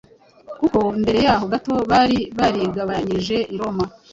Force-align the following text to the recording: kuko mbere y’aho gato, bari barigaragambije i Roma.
kuko 0.59 0.77
mbere 1.01 1.19
y’aho 1.25 1.45
gato, 1.53 1.73
bari 1.91 2.19
barigaragambije 2.37 3.37
i 3.51 3.55
Roma. 3.59 3.85